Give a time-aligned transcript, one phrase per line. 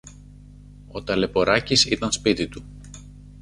[0.91, 2.63] Ο Ταλαιπωράκης ήταν σπίτι του.